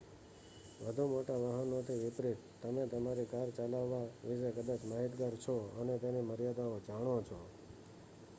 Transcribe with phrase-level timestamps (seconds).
[0.79, 6.77] વધુ મોટા વાહનોથી વિપરીત તમે તમારી કાર ચલાવવા વિશે કદાચ માહિતગાર છો અને તેની મર્યાદાઓ
[6.79, 7.39] જાણો છો